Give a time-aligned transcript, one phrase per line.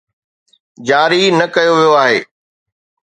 [0.87, 2.19] جاري نه ڪيو ويو آهي.